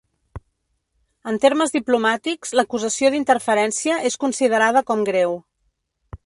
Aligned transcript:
En 1.31 1.35
termes 1.43 1.73
diplomàtics, 1.75 2.55
l’acusació 2.61 3.11
d’interferència 3.17 3.99
és 4.11 4.19
considerada 4.25 4.83
com 4.91 5.05
greu. 5.13 5.39